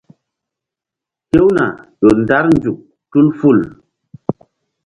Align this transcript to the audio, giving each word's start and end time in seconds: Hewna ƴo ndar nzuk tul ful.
Hewna 1.31 1.65
ƴo 2.03 2.09
ndar 2.21 2.45
nzuk 2.53 2.79
tul 3.11 3.27
ful. 3.39 3.59